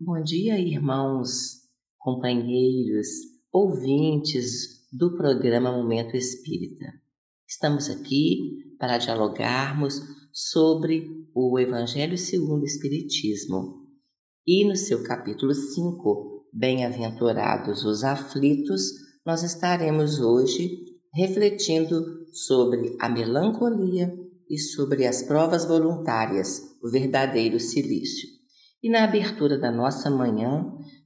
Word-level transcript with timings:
Bom 0.00 0.22
dia, 0.22 0.56
irmãos, 0.60 1.56
companheiros, 1.98 3.08
ouvintes 3.52 4.86
do 4.92 5.16
programa 5.16 5.72
Momento 5.72 6.16
Espírita. 6.16 6.86
Estamos 7.44 7.90
aqui 7.90 8.76
para 8.78 8.96
dialogarmos 8.96 10.00
sobre 10.32 11.26
o 11.34 11.58
Evangelho 11.58 12.16
segundo 12.16 12.62
o 12.62 12.64
Espiritismo. 12.64 13.88
E 14.46 14.64
no 14.64 14.76
seu 14.76 15.02
capítulo 15.02 15.52
5, 15.52 16.46
Bem-aventurados 16.52 17.84
os 17.84 18.04
aflitos, 18.04 18.82
nós 19.26 19.42
estaremos 19.42 20.20
hoje 20.20 20.78
refletindo 21.12 22.24
sobre 22.32 22.96
a 23.00 23.08
melancolia 23.08 24.16
e 24.48 24.60
sobre 24.60 25.08
as 25.08 25.24
provas 25.24 25.64
voluntárias, 25.64 26.78
o 26.80 26.88
verdadeiro 26.88 27.58
silício. 27.58 28.37
E 28.82 28.88
na 28.88 29.04
abertura 29.04 29.58
da 29.58 29.72
nossa 29.72 30.08
manhã, 30.08 30.64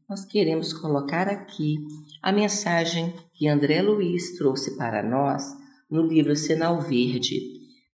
nós 0.08 0.26
queremos 0.26 0.74
colocar 0.74 1.26
aqui 1.26 1.78
a 2.22 2.30
mensagem 2.30 3.14
que 3.32 3.48
André 3.48 3.80
Luiz 3.80 4.36
trouxe 4.36 4.76
para 4.76 5.02
nós 5.02 5.42
no 5.90 6.02
livro 6.02 6.36
Sinal 6.36 6.80
Verde, 6.80 7.40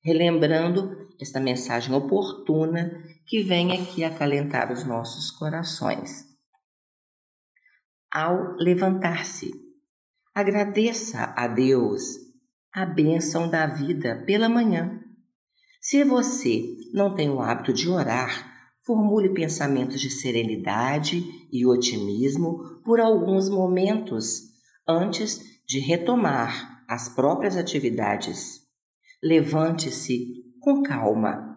relembrando 0.03 1.09
esta 1.21 1.39
mensagem 1.39 1.95
oportuna 1.95 3.03
que 3.27 3.43
vem 3.43 3.73
aqui 3.73 4.03
acalentar 4.03 4.73
os 4.73 4.85
nossos 4.85 5.31
corações. 5.31 6.25
Ao 8.13 8.57
levantar-se, 8.57 9.53
agradeça 10.35 11.33
a 11.37 11.47
Deus 11.47 12.03
a 12.73 12.85
bênção 12.87 13.49
da 13.49 13.67
vida 13.67 14.25
pela 14.27 14.49
manhã. 14.49 15.01
Se 15.81 16.03
você 16.03 16.65
não 16.93 17.15
tem 17.15 17.31
o 17.31 17.41
hábito 17.41 17.73
de 17.73 17.89
orar, 17.89 18.48
formule 18.89 19.35
pensamentos 19.35 20.01
de 20.01 20.09
serenidade 20.09 21.23
e 21.53 21.67
otimismo 21.67 22.81
por 22.83 22.99
alguns 23.01 23.51
momentos 23.51 24.45
antes 24.89 25.61
de 25.67 25.79
retomar 25.79 26.83
as 26.89 27.07
próprias 27.07 27.55
atividades. 27.55 28.63
Levante-se 29.23 30.43
com 30.59 30.83
calma. 30.83 31.55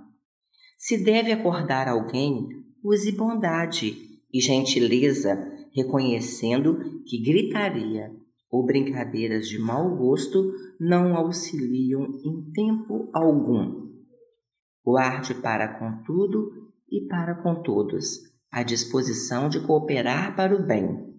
Se 0.77 1.01
deve 1.01 1.31
acordar 1.31 1.87
alguém, 1.87 2.49
use 2.83 3.13
bondade 3.13 3.95
e 4.33 4.41
gentileza, 4.41 5.37
reconhecendo 5.73 7.01
que 7.05 7.17
gritaria 7.23 8.11
ou 8.49 8.65
brincadeiras 8.65 9.47
de 9.47 9.57
mau 9.57 9.95
gosto 9.95 10.51
não 10.77 11.15
auxiliam 11.15 12.07
em 12.25 12.51
tempo 12.51 13.09
algum. 13.13 13.89
Guarde 14.83 15.35
para 15.35 15.79
contudo 15.79 16.60
e 16.91 17.07
para 17.07 17.35
com 17.35 17.63
todos 17.63 18.19
a 18.51 18.63
disposição 18.63 19.47
de 19.47 19.65
cooperar 19.65 20.35
para 20.35 20.53
o 20.53 20.61
bem. 20.61 21.15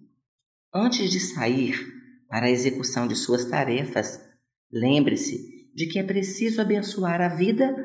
Antes 0.73 1.09
de 1.09 1.19
sair 1.19 1.75
para 2.29 2.45
a 2.45 2.51
execução 2.51 3.07
de 3.07 3.15
suas 3.15 3.45
tarefas, 3.45 4.21
lembre-se 4.71 5.71
de 5.73 5.87
que 5.87 5.97
é 5.97 6.03
preciso 6.03 6.61
abençoar 6.61 7.21
a 7.21 7.29
vida 7.29 7.75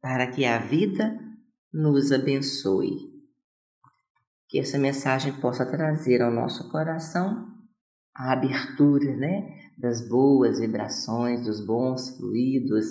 para 0.00 0.26
que 0.26 0.44
a 0.44 0.58
vida 0.58 1.18
nos 1.72 2.12
abençoe. 2.12 3.08
Que 4.48 4.58
essa 4.58 4.78
mensagem 4.78 5.32
possa 5.40 5.64
trazer 5.64 6.22
ao 6.22 6.30
nosso 6.30 6.70
coração 6.70 7.48
a 8.14 8.32
abertura, 8.32 9.16
né, 9.16 9.56
das 9.78 10.06
boas 10.06 10.58
vibrações, 10.58 11.46
dos 11.46 11.64
bons 11.64 12.16
fluidos, 12.16 12.86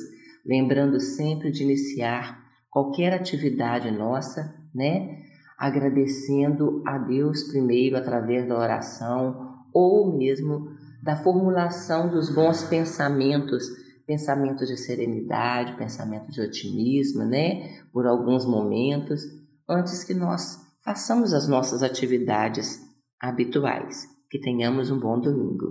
lembrando 0.46 1.00
sempre 1.00 1.52
de 1.52 1.64
iniciar 1.64 2.47
qualquer 2.78 3.12
atividade 3.12 3.90
nossa, 3.90 4.54
né, 4.74 5.24
agradecendo 5.58 6.84
a 6.86 7.00
Deus 7.00 7.46
primeiro 7.46 7.98
através 7.98 8.48
da 8.48 8.56
oração 8.56 9.66
ou 9.74 10.16
mesmo 10.16 10.70
da 11.02 11.16
formulação 11.16 12.08
dos 12.08 12.30
bons 12.30 12.64
pensamentos 12.66 13.66
pensamento 14.06 14.64
de 14.66 14.78
serenidade, 14.78 15.76
pensamento 15.76 16.32
de 16.32 16.40
otimismo, 16.40 17.26
né? 17.26 17.82
Por 17.92 18.06
alguns 18.06 18.46
momentos, 18.46 19.22
antes 19.68 20.04
que 20.04 20.14
nós 20.14 20.58
façamos 20.82 21.34
as 21.34 21.46
nossas 21.48 21.84
atividades 21.84 22.80
habituais. 23.20 24.08
Que 24.30 24.40
tenhamos 24.40 24.90
um 24.92 25.00
bom 25.00 25.20
domingo. 25.20 25.66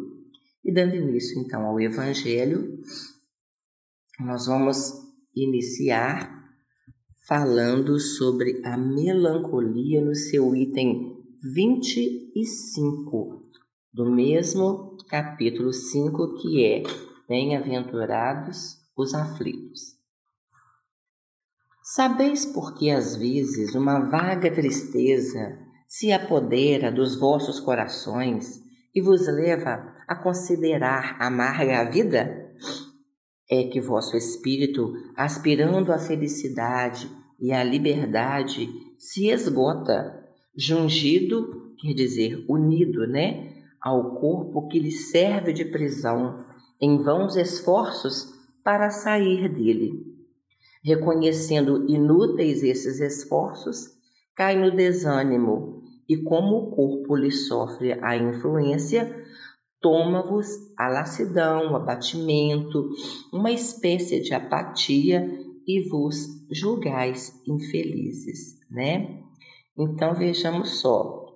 E 0.63 0.71
dando 0.71 0.97
início 0.97 1.41
então 1.41 1.65
ao 1.65 1.81
Evangelho, 1.81 2.79
nós 4.21 4.47
vamos 4.47 4.93
iniciar 5.35 6.36
falando 7.27 7.99
sobre 7.99 8.63
a 8.65 8.77
melancolia 8.77 10.01
no 10.01 10.15
seu 10.15 10.55
item 10.55 11.25
25 11.43 13.43
do 13.93 14.09
mesmo 14.09 14.97
capítulo 15.09 15.73
5, 15.73 16.37
que 16.37 16.65
é 16.65 16.85
Bem-aventurados 17.29 18.77
os 18.97 19.13
aflitos. 19.13 19.97
Sabeis 21.83 22.47
por 22.47 22.75
que 22.75 22.93
às 22.93 23.17
vezes 23.17 23.75
uma 23.75 23.99
vaga 23.99 24.49
tristeza 24.49 25.59
se 25.89 26.13
apodera 26.13 26.93
dos 26.93 27.19
vossos 27.19 27.59
corações 27.59 28.63
e 28.95 29.01
vos 29.01 29.27
leva 29.27 29.97
a 30.07 30.15
considerar 30.15 31.17
amarga 31.21 31.81
a 31.81 31.91
vida? 31.91 32.55
É 33.49 33.65
que 33.65 33.81
vosso 33.81 34.17
espírito, 34.17 34.93
aspirando 35.17 35.93
à 35.93 35.99
felicidade 35.99 37.09
e 37.39 37.53
à 37.53 37.63
liberdade, 37.63 38.69
se 38.99 39.29
esgota, 39.29 40.25
jungido, 40.57 41.75
quer 41.79 41.93
dizer, 41.93 42.45
unido, 42.49 43.07
né, 43.07 43.53
ao 43.81 44.17
corpo 44.17 44.67
que 44.69 44.81
lhe 44.81 44.91
serve 44.91 45.53
de 45.53 45.65
prisão 45.65 46.45
em 46.81 47.03
vãos 47.03 47.37
esforços 47.37 48.35
para 48.65 48.91
sair 48.91 49.49
dele. 49.49 50.17
Reconhecendo 50.83 51.89
inúteis 51.89 52.63
esses 52.63 53.01
esforços, 53.01 53.97
cai 54.35 54.57
no 54.57 54.75
desânimo 54.75 55.83
e, 56.09 56.17
como 56.17 56.57
o 56.57 56.71
corpo 56.71 57.15
lhe 57.15 57.31
sofre 57.31 57.93
a 58.03 58.17
influência, 58.17 59.25
toma-vos 59.81 60.47
a 60.77 60.89
lassidão, 60.89 61.73
o 61.73 61.77
abatimento, 61.77 62.91
uma 63.33 63.51
espécie 63.51 64.21
de 64.21 64.35
apatia 64.35 65.29
e 65.67 65.89
vos 65.89 66.27
julgais 66.51 67.41
infelizes, 67.47 68.59
né? 68.71 69.23
Então 69.77 70.15
vejamos 70.15 70.81
só, 70.81 71.27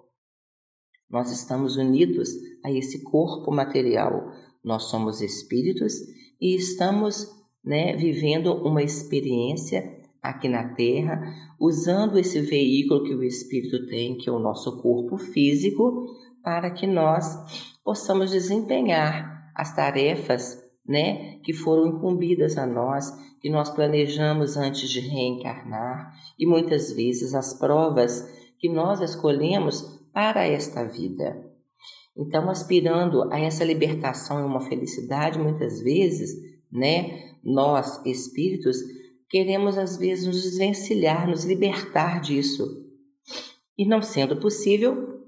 nós 1.10 1.30
estamos 1.32 1.76
unidos 1.76 2.30
a 2.64 2.70
esse 2.70 3.02
corpo 3.02 3.50
material, 3.50 4.32
nós 4.62 4.84
somos 4.84 5.20
espíritos 5.20 5.94
e 6.40 6.54
estamos 6.54 7.28
né, 7.64 7.96
vivendo 7.96 8.54
uma 8.54 8.82
experiência 8.82 9.98
aqui 10.22 10.48
na 10.48 10.74
Terra, 10.74 11.20
usando 11.58 12.18
esse 12.18 12.40
veículo 12.40 13.04
que 13.04 13.14
o 13.14 13.22
espírito 13.22 13.86
tem, 13.86 14.16
que 14.16 14.28
é 14.28 14.32
o 14.32 14.38
nosso 14.38 14.80
corpo 14.80 15.18
físico, 15.18 16.06
para 16.42 16.70
que 16.70 16.86
nós 16.86 17.69
possamos 17.84 18.30
desempenhar 18.30 19.50
as 19.54 19.74
tarefas 19.74 20.62
né, 20.86 21.38
que 21.44 21.52
foram 21.52 21.86
incumbidas 21.86 22.56
a 22.56 22.66
nós, 22.66 23.10
que 23.40 23.48
nós 23.48 23.70
planejamos 23.70 24.56
antes 24.56 24.90
de 24.90 25.00
reencarnar, 25.00 26.12
e 26.38 26.46
muitas 26.46 26.92
vezes 26.92 27.34
as 27.34 27.54
provas 27.54 28.28
que 28.58 28.68
nós 28.68 29.00
escolhemos 29.00 29.82
para 30.12 30.46
esta 30.46 30.84
vida. 30.84 31.48
Então, 32.16 32.50
aspirando 32.50 33.32
a 33.32 33.38
essa 33.38 33.64
libertação 33.64 34.40
e 34.40 34.44
uma 34.44 34.60
felicidade, 34.60 35.38
muitas 35.38 35.80
vezes, 35.80 36.32
né, 36.70 37.34
nós 37.42 38.04
espíritos 38.04 38.78
queremos 39.28 39.78
às 39.78 39.96
vezes 39.96 40.26
nos 40.26 40.42
desvencilhar, 40.42 41.28
nos 41.28 41.44
libertar 41.44 42.20
disso. 42.20 42.84
E 43.78 43.86
não 43.86 44.02
sendo 44.02 44.36
possível, 44.38 45.24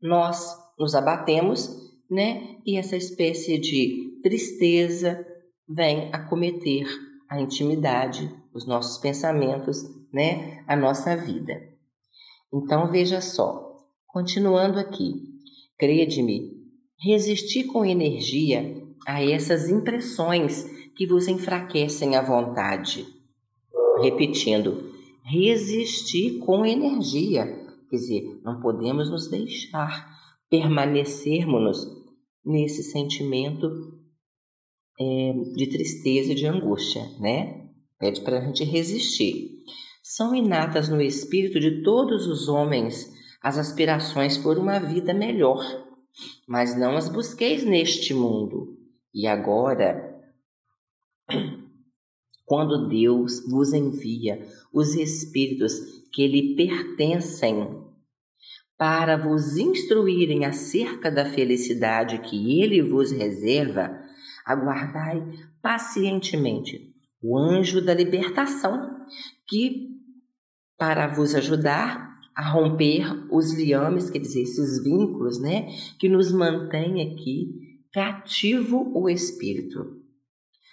nós 0.00 0.61
nos 0.78 0.94
abatemos, 0.94 1.70
né? 2.10 2.56
E 2.66 2.76
essa 2.76 2.96
espécie 2.96 3.58
de 3.58 4.20
tristeza 4.22 5.26
vem 5.68 6.08
acometer 6.12 6.86
a 7.28 7.40
intimidade, 7.40 8.30
os 8.54 8.66
nossos 8.66 8.98
pensamentos, 8.98 9.82
né? 10.12 10.62
A 10.66 10.76
nossa 10.76 11.16
vida. 11.16 11.54
Então 12.52 12.90
veja 12.90 13.20
só, 13.20 13.78
continuando 14.06 14.78
aqui, 14.78 15.32
Crede-me, 15.82 16.52
resisti 16.96 17.64
com 17.64 17.84
energia 17.84 18.80
a 19.04 19.20
essas 19.20 19.68
impressões 19.68 20.64
que 20.94 21.08
vos 21.08 21.26
enfraquecem 21.26 22.14
a 22.14 22.22
vontade. 22.22 23.04
Repetindo, 24.00 24.92
resistir 25.24 26.38
com 26.38 26.64
energia. 26.64 27.46
Quer 27.90 27.96
dizer, 27.96 28.40
não 28.44 28.60
podemos 28.60 29.10
nos 29.10 29.28
deixar 29.28 30.08
permanecermos 30.52 31.78
nesse 32.44 32.82
sentimento 32.82 33.98
é, 35.00 35.32
de 35.56 35.66
tristeza 35.66 36.32
e 36.32 36.34
de 36.34 36.46
angústia, 36.46 37.08
né? 37.18 37.70
Pede 37.98 38.20
para 38.20 38.36
a 38.36 38.40
gente 38.42 38.62
resistir. 38.62 39.62
São 40.02 40.34
inatas 40.34 40.90
no 40.90 41.00
espírito 41.00 41.58
de 41.58 41.82
todos 41.82 42.26
os 42.26 42.48
homens 42.48 43.10
as 43.40 43.56
aspirações 43.56 44.36
por 44.36 44.58
uma 44.58 44.78
vida 44.78 45.14
melhor, 45.14 45.64
mas 46.46 46.78
não 46.78 46.98
as 46.98 47.08
busqueis 47.08 47.64
neste 47.64 48.12
mundo. 48.12 48.76
E 49.14 49.26
agora, 49.26 50.22
quando 52.44 52.88
Deus 52.88 53.40
vos 53.48 53.72
envia 53.72 54.46
os 54.70 54.94
espíritos 54.96 55.72
que 56.12 56.28
lhe 56.28 56.54
pertencem 56.54 57.81
para 58.82 59.16
vos 59.16 59.56
instruírem 59.56 60.44
acerca 60.44 61.08
da 61.08 61.24
felicidade 61.24 62.18
que 62.18 62.60
ele 62.60 62.82
vos 62.82 63.12
reserva, 63.12 63.96
aguardai 64.44 65.22
pacientemente 65.62 66.92
o 67.22 67.38
anjo 67.38 67.80
da 67.80 67.94
libertação, 67.94 69.06
que 69.46 69.88
para 70.76 71.06
vos 71.06 71.32
ajudar 71.36 72.18
a 72.34 72.50
romper 72.50 73.04
os 73.30 73.54
liames, 73.54 74.10
quer 74.10 74.18
dizer, 74.18 74.42
esses 74.42 74.82
vínculos, 74.82 75.38
né, 75.38 75.68
que 75.96 76.08
nos 76.08 76.32
mantém 76.32 77.02
aqui 77.02 77.78
cativo 77.92 78.90
o 78.96 79.08
espírito. 79.08 80.02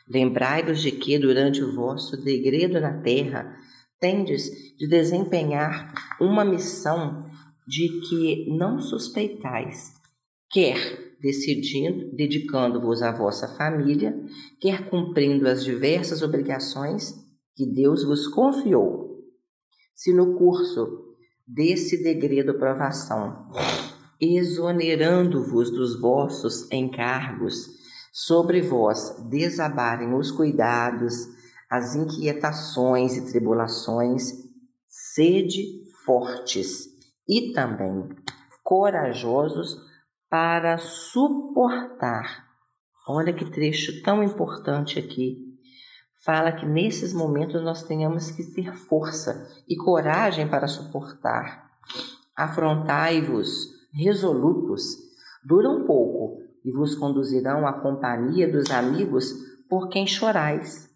Lembrai-vos 0.08 0.82
de 0.82 0.92
que 0.92 1.20
durante 1.20 1.62
o 1.62 1.76
vosso 1.76 2.18
degredo 2.18 2.82
na 2.82 3.04
terra 3.04 3.56
tendes 4.00 4.50
de 4.80 4.88
desempenhar 4.88 5.94
uma 6.20 6.44
missão 6.44 7.29
de 7.70 8.02
que 8.02 8.50
não 8.50 8.82
suspeitais, 8.82 9.94
quer 10.50 11.16
decidindo, 11.22 12.10
dedicando-vos 12.16 13.04
à 13.04 13.12
vossa 13.12 13.48
família, 13.48 14.20
quer 14.60 14.90
cumprindo 14.90 15.48
as 15.48 15.64
diversas 15.64 16.24
obrigações 16.24 17.14
que 17.56 17.68
Deus 17.68 18.04
vos 18.04 18.28
confiou. 18.28 19.20
Se 19.94 20.12
no 20.12 20.36
curso 20.36 21.14
desse 21.48 22.02
degredo 22.02 22.56
provação, 22.56 23.52
exonerando-vos 24.20 25.70
dos 25.70 26.02
vossos 26.02 26.72
encargos, 26.72 27.78
sobre 28.12 28.64
vós 28.64 29.16
desabarem 29.30 30.16
os 30.16 30.32
cuidados, 30.32 31.14
as 31.70 31.96
inquietações 31.96 33.16
e 33.16 33.32
tribulações, 33.32 34.32
sede 34.88 35.84
fortes 36.04 36.89
e 37.30 37.54
também 37.54 38.10
corajosos 38.64 39.78
para 40.28 40.80
suportar. 40.80 42.48
Olha 43.08 43.32
que 43.32 43.46
trecho 43.46 44.02
tão 44.02 44.24
importante 44.24 44.98
aqui. 44.98 45.38
Fala 46.26 46.52
que 46.52 46.66
nesses 46.66 47.14
momentos 47.14 47.62
nós 47.62 47.84
tenhamos 47.84 48.32
que 48.32 48.44
ter 48.44 48.76
força 48.76 49.48
e 49.68 49.78
coragem 49.78 50.48
para 50.48 50.68
suportar. 50.68 51.70
Afrontai-vos 52.36 53.70
resolutos, 53.94 54.98
dura 55.44 55.70
um 55.70 55.86
pouco 55.86 56.42
e 56.66 56.72
vos 56.72 56.96
conduzirão 56.96 57.66
à 57.66 57.74
companhia 57.74 58.52
dos 58.52 58.70
amigos 58.72 59.32
por 59.70 59.88
quem 59.90 60.06
chorais, 60.06 60.90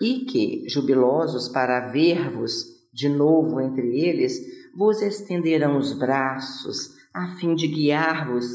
e 0.00 0.24
que, 0.24 0.68
jubilosos 0.68 1.48
para 1.48 1.88
ver-vos 1.88 2.64
de 2.92 3.08
novo 3.08 3.60
entre 3.60 4.00
eles, 4.00 4.59
vos 4.76 5.02
estenderão 5.02 5.76
os 5.76 5.92
braços, 5.92 6.96
a 7.12 7.36
fim 7.36 7.54
de 7.54 7.66
guiar-vos 7.66 8.46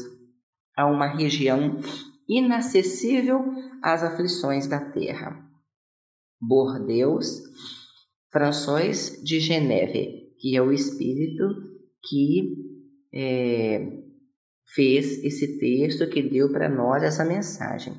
a 0.76 0.86
uma 0.86 1.06
região 1.06 1.80
inacessível 2.28 3.44
às 3.82 4.02
aflições 4.02 4.66
da 4.66 4.80
terra. 4.80 5.42
Bordeus, 6.40 7.42
François 8.30 9.22
de 9.22 9.40
Geneve, 9.40 10.34
que 10.38 10.56
é 10.56 10.62
o 10.62 10.72
espírito 10.72 11.44
que 12.08 12.54
é, 13.14 14.02
fez 14.74 15.24
esse 15.24 15.58
texto, 15.58 16.08
que 16.08 16.22
deu 16.22 16.52
para 16.52 16.68
nós 16.68 17.02
essa 17.02 17.24
mensagem. 17.24 17.94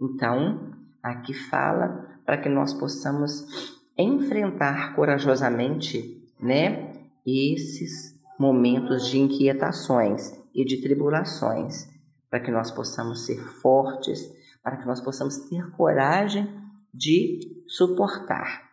Então, 0.00 0.74
aqui 1.02 1.32
fala 1.32 2.20
para 2.26 2.38
que 2.38 2.48
nós 2.48 2.74
possamos 2.74 3.78
enfrentar 3.96 4.94
corajosamente, 4.94 6.22
né, 6.40 6.87
esses 7.28 8.18
momentos 8.38 9.08
de 9.08 9.18
inquietações 9.18 10.32
e 10.54 10.64
de 10.64 10.80
tribulações, 10.80 11.88
para 12.30 12.40
que 12.40 12.50
nós 12.50 12.70
possamos 12.70 13.26
ser 13.26 13.38
fortes, 13.38 14.20
para 14.62 14.76
que 14.76 14.86
nós 14.86 15.00
possamos 15.00 15.36
ter 15.48 15.70
coragem 15.72 16.46
de 16.92 17.40
suportar. 17.66 18.68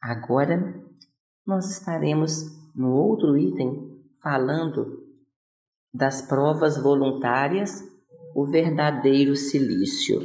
Agora, 0.00 0.82
nós 1.46 1.70
estaremos 1.70 2.72
no 2.74 2.92
outro 2.92 3.36
item 3.36 4.02
falando 4.22 5.02
das 5.92 6.22
provas 6.22 6.76
voluntárias, 6.76 7.82
o 8.34 8.46
verdadeiro 8.46 9.36
silício. 9.36 10.20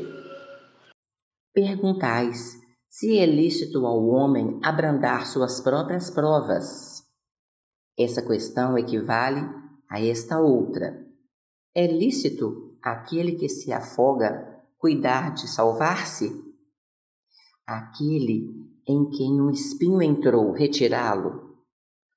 Perguntais 1.53 2.56
se 2.98 3.20
é 3.20 3.28
lícito 3.28 3.86
ao 3.86 4.08
homem 4.08 4.60
abrandar 4.64 5.28
suas 5.28 5.62
próprias 5.62 6.10
provas. 6.10 7.04
Essa 7.96 8.24
questão 8.24 8.76
equivale 8.76 9.40
a 9.88 10.04
esta 10.04 10.40
outra. 10.40 11.06
É 11.76 11.86
lícito 11.86 12.76
aquele 12.82 13.34
que 13.34 13.48
se 13.48 13.72
afoga 13.72 14.64
cuidar 14.80 15.36
de 15.36 15.48
salvar-se? 15.48 16.44
Aquele 17.68 18.48
em 18.88 19.08
quem 19.12 19.42
um 19.44 19.52
espinho 19.52 20.02
entrou, 20.02 20.52
retirá-lo? 20.52 21.56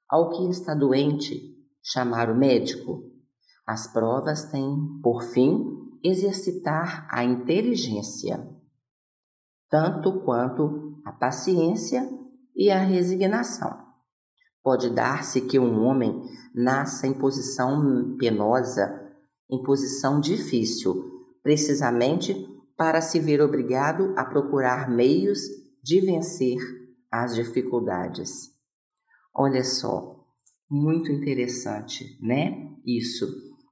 Ao 0.08 0.30
que 0.30 0.48
está 0.48 0.74
doente, 0.74 1.62
chamar 1.82 2.30
o 2.30 2.34
médico? 2.34 3.04
As 3.66 3.86
provas 3.86 4.50
têm, 4.50 4.78
por 5.02 5.24
fim, 5.24 5.62
exercitar 6.02 7.06
a 7.10 7.22
inteligência 7.22 8.58
tanto 9.70 10.20
quanto 10.24 11.00
a 11.04 11.12
paciência 11.12 12.06
e 12.54 12.70
a 12.70 12.80
resignação. 12.80 13.78
Pode 14.62 14.90
dar-se 14.90 15.42
que 15.42 15.58
um 15.58 15.84
homem 15.84 16.22
nasça 16.54 17.06
em 17.06 17.14
posição 17.14 18.16
penosa, 18.18 19.08
em 19.48 19.62
posição 19.62 20.20
difícil, 20.20 21.02
precisamente 21.42 22.46
para 22.76 23.00
se 23.00 23.18
ver 23.18 23.40
obrigado 23.40 24.12
a 24.16 24.24
procurar 24.24 24.90
meios 24.90 25.40
de 25.82 26.00
vencer 26.00 26.58
as 27.10 27.34
dificuldades. 27.34 28.50
Olha 29.34 29.64
só, 29.64 30.26
muito 30.70 31.10
interessante, 31.10 32.18
né? 32.20 32.70
Isso. 32.84 33.26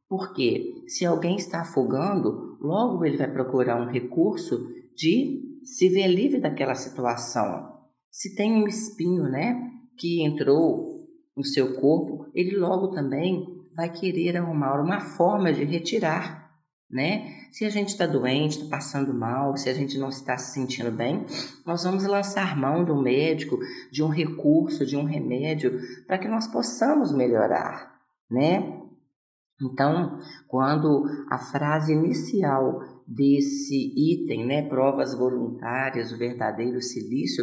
Porque 0.09 0.85
se 0.89 1.05
alguém 1.05 1.37
está 1.37 1.61
afogando, 1.61 2.57
logo 2.61 3.05
ele 3.05 3.19
vai 3.19 3.31
procurar 3.31 3.81
um 3.81 3.91
recurso 3.91 4.69
de 4.97 5.48
se 5.65 5.89
vê 5.89 6.07
livre 6.07 6.41
daquela 6.41 6.75
situação. 6.75 7.79
Se 8.11 8.35
tem 8.35 8.53
um 8.53 8.67
espinho, 8.67 9.25
né, 9.25 9.71
que 9.97 10.23
entrou 10.23 11.07
no 11.37 11.45
seu 11.45 11.75
corpo, 11.81 12.31
ele 12.35 12.57
logo 12.57 12.89
também 12.89 13.47
vai 13.75 13.91
querer 13.91 14.37
arrumar 14.37 14.81
uma 14.81 15.01
forma 15.01 15.53
de 15.53 15.63
retirar, 15.65 16.51
né? 16.91 17.37
Se 17.53 17.65
a 17.65 17.71
gente 17.71 17.91
está 17.91 18.07
doente, 18.07 18.59
está 18.59 18.77
passando 18.77 19.15
mal, 19.15 19.57
se 19.57 19.69
a 19.69 19.75
gente 19.75 19.99
não 19.99 20.09
está 20.09 20.37
se 20.37 20.53
sentindo 20.53 20.91
bem, 20.91 21.25
nós 21.65 21.85
vamos 21.85 22.05
lançar 22.05 22.57
mão 22.57 22.85
do 22.85 23.01
médico, 23.01 23.59
de 23.93 24.03
um 24.03 24.09
recurso, 24.09 24.85
de 24.85 24.97
um 24.97 25.05
remédio, 25.05 25.79
para 26.07 26.19
que 26.19 26.27
nós 26.27 26.47
possamos 26.49 27.13
melhorar, 27.13 27.95
né? 28.31 28.83
Então, 29.61 30.19
quando 30.47 31.05
a 31.31 31.39
frase 31.39 31.93
inicial 31.93 32.81
desse 33.09 33.95
item, 33.97 34.47
né, 34.47 34.69
provas 34.69 35.15
voluntárias, 35.15 36.13
o 36.13 36.19
verdadeiro 36.19 36.83
silício, 36.83 37.43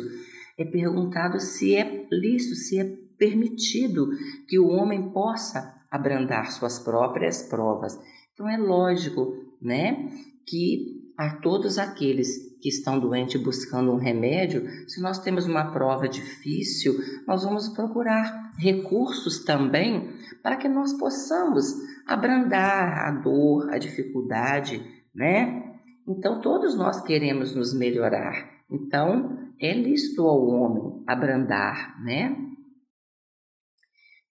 é 0.58 0.64
perguntado 0.64 1.40
se 1.40 1.76
é 1.76 2.08
lícito, 2.12 2.56
se 2.56 2.80
é 2.80 2.84
permitido 3.18 4.08
que 4.48 4.60
o 4.60 4.68
homem 4.68 5.10
possa 5.10 5.76
abrandar 5.90 6.52
suas 6.52 6.78
próprias 6.78 7.42
provas. 7.42 8.00
Então 8.34 8.48
é 8.48 8.58
lógico, 8.58 9.34
né, 9.60 10.12
que 10.46 11.04
a 11.18 11.38
todos 11.38 11.78
aqueles 11.78 12.56
que 12.62 12.70
estão 12.70 13.00
doentes 13.00 13.42
buscando 13.42 13.92
um 13.92 13.98
remédio, 13.98 14.68
se 14.88 15.02
nós 15.02 15.20
temos 15.20 15.46
uma 15.46 15.72
prova 15.72 16.08
difícil, 16.08 16.94
nós 17.26 17.44
vamos 17.44 17.70
procurar 17.70 18.52
recursos 18.60 19.44
também 19.44 20.14
para 20.44 20.58
que 20.58 20.68
nós 20.68 20.94
possamos 20.94 21.74
abrandar 22.06 23.08
a 23.08 23.12
dor, 23.12 23.70
a 23.72 23.78
dificuldade, 23.78 24.95
né? 25.16 25.80
Então 26.08 26.42
todos 26.42 26.76
nós 26.76 27.02
queremos 27.02 27.56
nos 27.56 27.74
melhorar. 27.74 28.64
Então 28.70 29.52
é 29.60 29.74
lícito 29.74 30.24
ao 30.24 30.46
homem 30.48 31.04
abrandar, 31.08 32.04
né? 32.04 32.36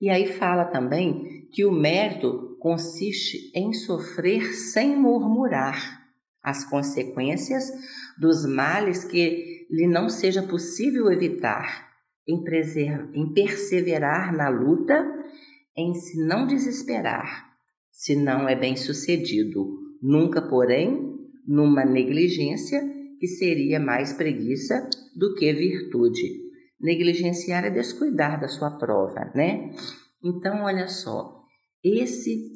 E 0.01 0.11
aí 0.11 0.27
fala 0.27 0.67
também 0.67 1.49
que 1.51 1.65
o 1.65 1.73
mérito 1.73 2.57
consiste 2.61 3.51
em 3.55 3.73
sofrer 3.73 4.53
sem 4.55 4.97
murmurar 4.97 6.03
as 6.43 6.65
consequências 6.69 7.71
dos 8.19 8.45
males 8.45 9.03
que 9.05 9.67
lhe 9.71 9.87
não 9.87 10.11
seja 10.11 10.43
possível 10.43 11.11
evitar, 11.11 11.89
em, 12.29 12.43
em 13.15 13.33
perseverar 13.33 14.37
na 14.37 14.49
luta, 14.49 15.07
em 15.77 15.95
se 15.95 16.23
não 16.23 16.47
desesperar, 16.47 17.51
se 17.91 18.15
não 18.15 18.49
é 18.49 18.55
bem 18.55 18.77
sucedido, 18.77 19.84
nunca, 20.05 20.43
porém, 20.43 21.19
numa 21.47 21.85
negligência 21.85 22.83
que 23.19 23.27
seria 23.27 23.81
mais 23.81 24.13
preguiça 24.13 24.89
do 25.17 25.35
que 25.35 25.51
virtude. 25.53 26.45
Negligenciar 26.79 27.65
é 27.65 27.71
descuidar 27.71 28.39
da 28.39 28.49
sua 28.49 28.73
prova, 28.73 29.33
né? 29.35 29.71
Então, 30.23 30.65
olha 30.65 30.87
só, 30.89 31.43
esse 31.83 32.53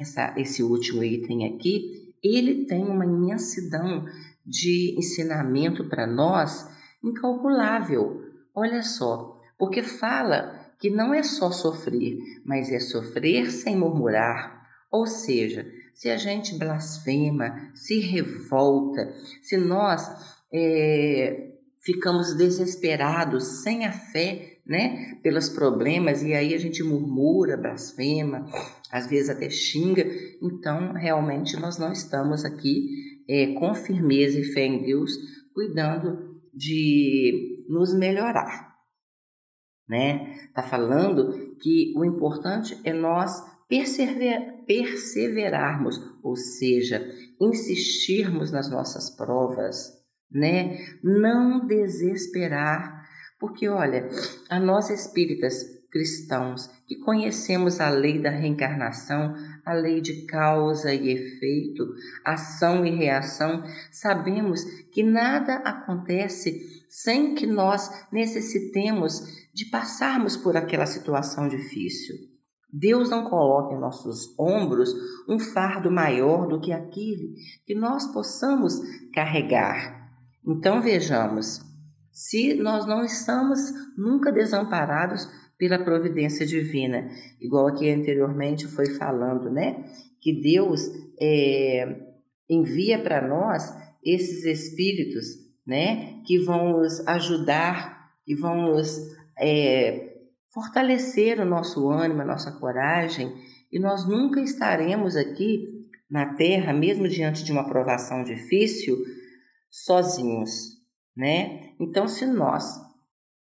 essa, 0.00 0.34
esse 0.38 0.62
último 0.62 1.04
item 1.04 1.54
aqui, 1.54 2.14
ele 2.22 2.64
tem 2.64 2.82
uma 2.82 3.04
imensidão 3.04 4.06
de 4.44 4.96
ensinamento 4.98 5.88
para 5.88 6.06
nós 6.06 6.66
incalculável. 7.04 8.22
Olha 8.54 8.82
só, 8.82 9.38
porque 9.58 9.82
fala 9.82 10.58
que 10.78 10.88
não 10.88 11.12
é 11.12 11.22
só 11.22 11.50
sofrer, 11.50 12.18
mas 12.44 12.72
é 12.72 12.80
sofrer 12.80 13.50
sem 13.50 13.76
murmurar. 13.76 14.66
Ou 14.90 15.06
seja, 15.06 15.70
se 16.00 16.08
a 16.08 16.16
gente 16.16 16.56
blasfema, 16.56 17.70
se 17.74 18.00
revolta, 18.00 19.14
se 19.42 19.58
nós 19.58 20.02
é, 20.50 21.52
ficamos 21.78 22.34
desesperados, 22.34 23.62
sem 23.62 23.84
a 23.84 23.92
fé, 23.92 24.60
né, 24.66 25.18
pelos 25.22 25.50
problemas, 25.50 26.22
e 26.22 26.32
aí 26.32 26.54
a 26.54 26.58
gente 26.58 26.82
murmura, 26.82 27.58
blasfema, 27.58 28.46
às 28.90 29.08
vezes 29.08 29.28
até 29.28 29.50
xinga, 29.50 30.06
então 30.40 30.94
realmente 30.94 31.60
nós 31.60 31.76
não 31.76 31.92
estamos 31.92 32.46
aqui 32.46 33.20
é, 33.28 33.52
com 33.52 33.74
firmeza 33.74 34.40
e 34.40 34.44
fé 34.44 34.64
em 34.64 34.82
Deus, 34.82 35.12
cuidando 35.52 36.40
de 36.54 37.66
nos 37.68 37.92
melhorar. 37.92 38.74
Né? 39.86 40.48
Tá 40.54 40.62
falando 40.62 41.56
que 41.60 41.92
o 41.94 42.06
importante 42.06 42.80
é 42.84 42.92
nós 42.94 43.59
perseverarmos, 44.66 45.98
ou 46.22 46.36
seja, 46.36 47.08
insistirmos 47.40 48.50
nas 48.50 48.68
nossas 48.68 49.08
provas, 49.08 49.92
né? 50.30 50.78
Não 51.02 51.66
desesperar, 51.66 53.08
porque 53.38 53.68
olha, 53.68 54.08
a 54.48 54.60
nós 54.60 54.90
espíritas 54.90 55.80
cristãos 55.90 56.70
que 56.86 56.96
conhecemos 56.96 57.80
a 57.80 57.90
lei 57.90 58.20
da 58.20 58.30
reencarnação, 58.30 59.34
a 59.64 59.72
lei 59.72 60.00
de 60.00 60.24
causa 60.26 60.94
e 60.94 61.10
efeito, 61.10 61.84
ação 62.24 62.86
e 62.86 62.90
reação, 62.90 63.64
sabemos 63.90 64.62
que 64.92 65.02
nada 65.02 65.56
acontece 65.56 66.84
sem 66.88 67.34
que 67.34 67.46
nós 67.46 68.06
necessitemos 68.12 69.48
de 69.52 69.66
passarmos 69.66 70.36
por 70.36 70.56
aquela 70.56 70.86
situação 70.86 71.48
difícil. 71.48 72.29
Deus 72.72 73.10
não 73.10 73.24
coloca 73.24 73.74
em 73.74 73.80
nossos 73.80 74.38
ombros 74.38 74.92
um 75.28 75.38
fardo 75.38 75.90
maior 75.90 76.46
do 76.46 76.60
que 76.60 76.72
aquele 76.72 77.34
que 77.66 77.74
nós 77.74 78.06
possamos 78.12 78.74
carregar. 79.12 80.10
Então 80.46 80.80
vejamos, 80.80 81.60
se 82.12 82.54
nós 82.54 82.86
não 82.86 83.04
estamos 83.04 83.58
nunca 83.96 84.32
desamparados 84.32 85.28
pela 85.58 85.84
providência 85.84 86.46
divina, 86.46 87.10
igual 87.40 87.66
aqui 87.66 87.90
anteriormente 87.90 88.66
foi 88.66 88.86
falando, 88.94 89.50
né? 89.50 89.84
Que 90.20 90.40
Deus 90.40 90.80
é, 91.20 92.00
envia 92.48 93.02
para 93.02 93.26
nós 93.26 93.70
esses 94.02 94.44
espíritos, 94.44 95.26
né? 95.66 96.22
Que 96.24 96.38
vão 96.38 96.78
nos 96.78 97.06
ajudar, 97.06 98.10
que 98.24 98.34
vão 98.34 98.72
nos 98.72 98.96
é, 99.38 100.09
fortalecer 100.52 101.40
o 101.40 101.44
nosso 101.44 101.88
ânimo, 101.88 102.22
a 102.22 102.24
nossa 102.24 102.52
coragem, 102.52 103.32
e 103.70 103.78
nós 103.78 104.06
nunca 104.06 104.40
estaremos 104.40 105.16
aqui 105.16 105.88
na 106.10 106.34
Terra, 106.34 106.72
mesmo 106.72 107.08
diante 107.08 107.44
de 107.44 107.52
uma 107.52 107.68
provação 107.68 108.24
difícil, 108.24 108.96
sozinhos, 109.70 110.50
né? 111.16 111.70
Então, 111.78 112.08
se 112.08 112.26
nós 112.26 112.64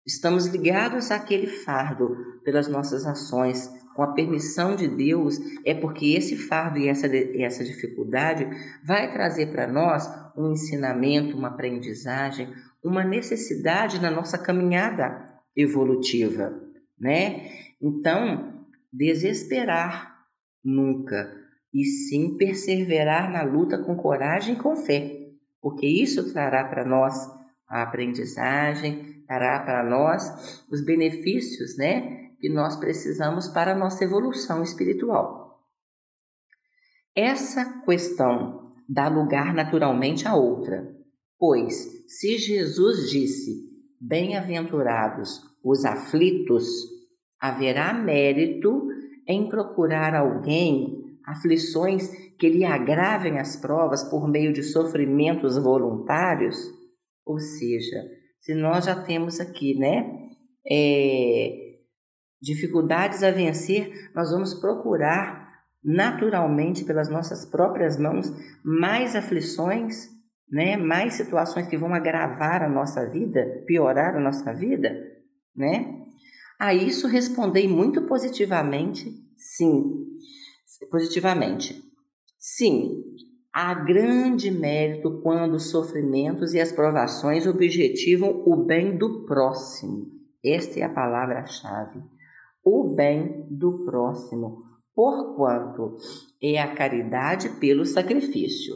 estamos 0.05 0.47
ligados 0.47 1.11
àquele 1.11 1.47
fardo 1.47 2.17
pelas 2.43 2.67
nossas 2.67 3.07
ações, 3.07 3.71
com 3.95 4.03
a 4.05 4.13
permissão 4.13 4.77
de 4.77 4.87
Deus, 4.87 5.39
é 5.65 5.75
porque 5.75 6.15
esse 6.15 6.37
fardo 6.37 6.79
e 6.79 6.89
essa, 6.89 7.09
essa 7.37 7.65
dificuldade 7.65 8.49
vai 8.85 9.13
trazer 9.13 9.51
para 9.51 9.67
nós 9.67 10.09
um 10.37 10.53
ensinamento, 10.53 11.37
uma 11.37 11.49
aprendizagem, 11.49 12.49
uma 12.83 13.03
necessidade 13.03 14.01
na 14.01 14.09
nossa 14.09 14.39
caminhada 14.39 15.29
evolutiva, 15.57 16.68
né? 17.01 17.51
Então, 17.81 18.67
desesperar 18.93 20.25
nunca, 20.65 21.33
e 21.73 21.85
sim 21.85 22.37
perseverar 22.37 23.31
na 23.31 23.43
luta 23.43 23.79
com 23.79 23.97
coragem 23.97 24.55
e 24.55 24.59
com 24.59 24.77
fé 24.77 25.19
porque 25.61 25.87
isso 25.87 26.33
trará 26.33 26.65
para 26.65 26.85
nós 26.85 27.15
a 27.69 27.83
aprendizagem, 27.83 29.23
trará 29.27 29.61
para 29.61 29.83
nós 29.83 30.65
os 30.71 30.85
benefícios, 30.85 31.77
né, 31.77 32.31
que 32.41 32.49
nós 32.49 32.77
precisamos 32.77 33.49
para 33.49 33.73
a 33.73 33.77
nossa 33.77 34.05
evolução 34.05 34.63
espiritual. 34.63 35.63
Essa 37.15 37.83
questão 37.83 38.73
dá 38.89 39.09
lugar 39.09 39.53
naturalmente 39.53 40.27
a 40.27 40.35
outra, 40.35 40.89
pois 41.39 41.75
se 42.07 42.39
Jesus 42.39 43.11
disse: 43.11 43.69
Bem-aventurados 44.01 45.41
os 45.63 45.85
aflitos, 45.85 46.67
haverá 47.41 47.93
mérito 47.93 48.89
em 49.27 49.49
procurar 49.49 50.15
alguém 50.15 51.19
aflições 51.25 52.11
que 52.39 52.49
lhe 52.49 52.65
agravem 52.65 53.39
as 53.39 53.57
provas 53.57 54.03
por 54.05 54.29
meio 54.29 54.53
de 54.53 54.63
sofrimentos 54.63 55.59
voluntários, 55.59 56.57
ou 57.27 57.39
seja, 57.39 58.03
se 58.41 58.55
nós 58.55 58.87
já 58.87 58.95
temos 59.05 59.41
aqui, 59.41 59.79
né, 59.79 60.29
é, 60.71 61.51
dificuldades 62.41 63.23
a 63.23 63.31
vencer, 63.31 64.11
nós 64.15 64.31
vamos 64.31 64.55
procurar 64.55 65.49
naturalmente 65.85 66.85
pelas 66.85 67.09
nossas 67.09 67.45
próprias 67.45 67.99
mãos 67.99 68.33
mais 68.65 69.15
aflições, 69.15 70.09
né, 70.51 70.77
mais 70.77 71.15
situações 71.15 71.69
que 71.69 71.77
vão 71.77 71.93
agravar 71.93 72.63
a 72.63 72.69
nossa 72.69 73.07
vida, 73.09 73.63
piorar 73.67 74.17
a 74.17 74.21
nossa 74.21 74.53
vida, 74.55 74.97
né? 75.59 75.95
A 76.59 76.75
isso 76.75 77.07
respondei 77.07 77.69
muito 77.69 78.03
positivamente, 78.03 79.13
sim, 79.37 80.07
positivamente. 80.91 81.85
Sim, 82.39 83.03
há 83.53 83.75
grande 83.75 84.51
mérito 84.51 85.21
quando 85.23 85.55
os 85.55 85.71
sofrimentos 85.71 86.55
e 86.55 86.61
as 86.61 86.73
provações 86.73 87.47
objetivam 87.47 88.43
o 88.47 88.65
bem 88.65 88.97
do 88.97 89.25
próximo. 89.25 90.07
Esta 90.45 90.81
é 90.81 90.83
a 90.85 90.89
palavra-chave. 90.93 92.01
O 92.65 92.95
bem 92.95 93.47
do 93.51 93.85
próximo, 93.85 94.63
porquanto 94.95 95.97
é 96.43 96.61
a 96.61 96.75
caridade 96.75 97.49
pelo 97.61 97.85
sacrifício, 97.85 98.75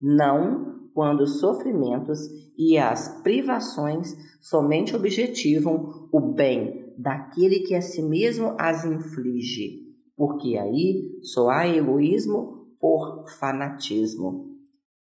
não 0.00 0.79
quando 0.94 1.22
os 1.22 1.40
sofrimentos 1.40 2.20
e 2.56 2.76
as 2.78 3.22
privações 3.22 4.16
somente 4.40 4.94
objetivam 4.94 6.08
o 6.12 6.20
bem 6.20 6.92
daquele 6.98 7.60
que 7.60 7.74
a 7.74 7.80
si 7.80 8.02
mesmo 8.02 8.54
as 8.58 8.84
inflige, 8.84 9.80
porque 10.16 10.56
aí 10.56 11.18
só 11.22 11.48
há 11.48 11.66
egoísmo 11.66 12.76
por 12.78 13.28
fanatismo. 13.38 14.50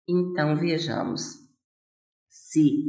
Então 0.09 0.57
vejamos, 0.57 1.40
se 2.28 2.85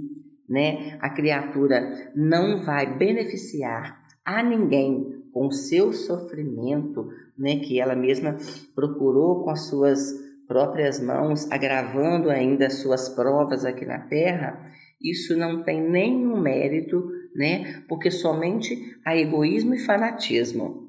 né, 0.47 0.97
a 1.01 1.09
criatura 1.09 2.11
não 2.15 2.63
vai 2.63 2.97
beneficiar 2.97 4.01
a 4.23 4.43
ninguém 4.43 5.23
com 5.31 5.47
o 5.47 5.51
seu 5.51 5.93
sofrimento, 5.93 7.09
né, 7.37 7.59
que 7.59 7.79
ela 7.79 7.95
mesma 7.95 8.37
procurou 8.73 9.43
com 9.43 9.49
as 9.49 9.67
suas 9.67 10.26
próprias 10.47 10.99
mãos, 10.99 11.51
agravando 11.51 12.29
ainda 12.29 12.67
as 12.67 12.75
suas 12.75 13.09
provas 13.09 13.65
aqui 13.65 13.85
na 13.85 13.99
terra, 13.99 14.71
isso 15.01 15.37
não 15.37 15.63
tem 15.63 15.81
nenhum 15.81 16.39
mérito, 16.39 17.11
né, 17.35 17.83
porque 17.87 18.09
somente 18.09 18.75
há 19.05 19.15
egoísmo 19.15 19.75
e 19.75 19.79
fanatismo, 19.79 20.87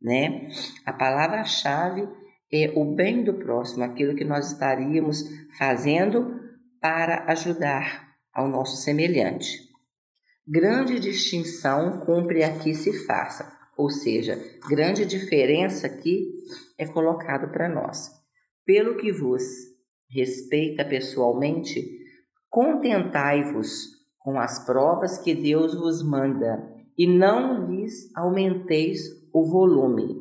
né? 0.00 0.48
A 0.86 0.92
palavra-chave 0.92 2.08
é 2.52 2.72
o 2.76 2.94
bem 2.94 3.24
do 3.24 3.34
próximo, 3.34 3.82
aquilo 3.82 4.14
que 4.14 4.24
nós 4.24 4.52
estaríamos 4.52 5.24
fazendo 5.58 6.38
para 6.80 7.24
ajudar 7.32 8.12
ao 8.32 8.46
nosso 8.46 8.76
semelhante. 8.76 9.72
Grande 10.46 11.00
distinção 11.00 12.00
cumpre 12.00 12.44
aqui 12.44 12.74
se 12.74 12.92
faça, 13.06 13.50
ou 13.76 13.88
seja, 13.90 14.38
grande 14.68 15.06
diferença 15.06 15.86
aqui 15.86 16.30
é 16.76 16.86
colocado 16.86 17.50
para 17.50 17.68
nós. 17.68 18.21
Pelo 18.64 18.96
que 18.96 19.10
vos 19.10 19.42
respeita 20.08 20.84
pessoalmente, 20.84 21.84
contentai-vos 22.48 24.02
com 24.18 24.38
as 24.38 24.64
provas 24.64 25.18
que 25.18 25.34
Deus 25.34 25.74
vos 25.74 26.02
manda, 26.02 26.70
e 26.96 27.06
não 27.06 27.70
lhes 27.70 28.14
aumenteis 28.14 29.00
o 29.32 29.44
volume. 29.44 30.14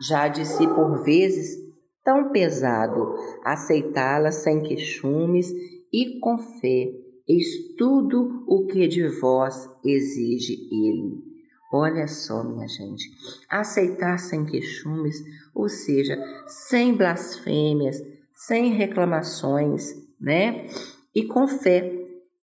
Já 0.00 0.28
de 0.28 0.46
si 0.46 0.66
por 0.66 1.02
vezes 1.02 1.56
tão 2.04 2.30
pesado 2.30 3.14
aceitá-la 3.44 4.30
sem 4.30 4.62
queixumes 4.62 5.52
e 5.92 6.18
com 6.20 6.38
fé, 6.38 6.90
eis 7.28 7.74
tudo 7.76 8.44
o 8.46 8.66
que 8.66 8.86
de 8.86 9.08
vós 9.20 9.68
exige 9.84 10.54
ele. 10.72 11.28
Olha 11.70 12.06
só, 12.06 12.42
minha 12.42 12.66
gente, 12.66 13.10
aceitar 13.50 14.18
sem 14.18 14.46
queixumes, 14.46 15.16
ou 15.58 15.68
seja, 15.68 16.16
sem 16.46 16.94
blasfêmias, 16.94 18.00
sem 18.32 18.72
reclamações, 18.72 19.92
né? 20.20 20.68
E 21.12 21.26
com 21.26 21.48
fé. 21.48 21.92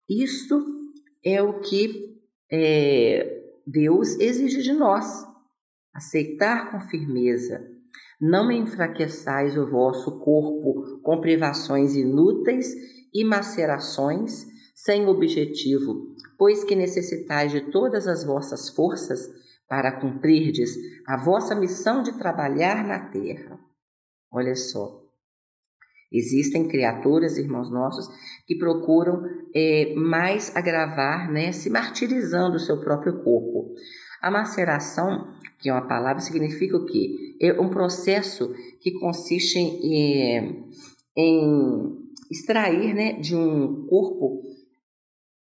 Isto 0.10 0.66
é 1.22 1.44
o 1.44 1.60
que 1.60 2.18
é, 2.50 3.44
Deus 3.68 4.18
exige 4.18 4.62
de 4.62 4.72
nós. 4.72 5.28
Aceitar 5.94 6.72
com 6.72 6.80
firmeza. 6.88 7.68
Não 8.20 8.50
enfraqueçais 8.50 9.58
o 9.58 9.70
vosso 9.70 10.20
corpo 10.20 11.02
com 11.02 11.20
privações 11.20 11.98
inúteis 11.98 12.74
e 13.14 13.26
macerações 13.26 14.46
sem 14.74 15.06
objetivo, 15.06 16.16
pois 16.38 16.64
que 16.64 16.76
necessitais 16.76 17.52
de 17.52 17.72
todas 17.72 18.08
as 18.08 18.24
vossas 18.24 18.70
forças 18.70 19.30
para 19.72 20.02
cumprirdes 20.02 20.76
a 21.08 21.16
vossa 21.16 21.56
missão 21.56 22.04
de 22.04 22.12
trabalhar 22.18 22.86
na 22.86 23.00
terra. 23.10 23.58
Olha 24.30 24.54
só, 24.54 25.00
Existem 26.12 26.68
criaturas, 26.68 27.38
irmãos 27.38 27.72
nossos, 27.72 28.06
que 28.46 28.58
procuram 28.58 29.24
é, 29.56 29.94
mais 29.96 30.54
agravar, 30.54 31.32
né, 31.32 31.54
se 31.54 31.70
martirizando 31.70 32.58
o 32.58 32.60
seu 32.60 32.82
próprio 32.82 33.24
corpo. 33.24 33.74
A 34.22 34.30
maceração, 34.30 35.34
que 35.58 35.70
é 35.70 35.74
uma 35.74 35.88
palavra, 35.88 36.22
significa 36.22 36.76
o 36.76 36.86
quê? 36.86 37.38
É 37.42 37.54
um 37.54 37.70
processo 37.70 38.54
que 38.82 38.92
consiste 39.00 39.58
em, 39.58 40.36
é, 40.36 40.64
em 41.16 42.12
extrair 42.30 42.94
né, 42.94 43.14
de 43.14 43.34
um 43.34 43.86
corpo 43.88 44.42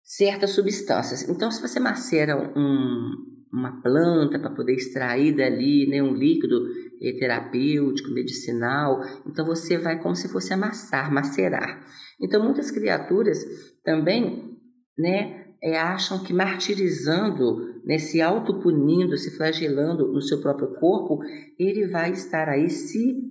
certas 0.04 0.50
substâncias. 0.50 1.28
Então, 1.28 1.50
se 1.50 1.60
você 1.60 1.80
macera 1.80 2.36
um, 2.56 3.33
uma 3.54 3.80
planta 3.80 4.38
para 4.38 4.50
poder 4.50 4.74
extrair 4.74 5.36
dali 5.36 5.86
né, 5.88 6.02
um 6.02 6.12
líquido 6.12 6.66
é, 7.00 7.12
terapêutico, 7.12 8.10
medicinal, 8.10 9.00
então 9.26 9.46
você 9.46 9.78
vai 9.78 10.02
como 10.02 10.16
se 10.16 10.28
fosse 10.28 10.52
amassar, 10.52 11.12
macerar. 11.12 11.86
Então, 12.20 12.42
muitas 12.42 12.70
criaturas 12.70 13.38
também 13.84 14.58
né, 14.98 15.46
é, 15.62 15.78
acham 15.78 16.22
que 16.22 16.32
martirizando, 16.32 17.80
né, 17.84 17.98
se 17.98 18.20
autopunindo, 18.20 19.16
se 19.16 19.36
flagelando 19.36 20.12
no 20.12 20.20
seu 20.20 20.40
próprio 20.40 20.74
corpo, 20.74 21.20
ele 21.58 21.86
vai 21.86 22.10
estar 22.10 22.48
aí 22.48 22.68
se 22.68 23.22